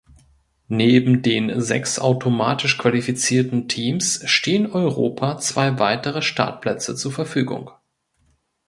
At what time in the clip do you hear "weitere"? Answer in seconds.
5.77-6.23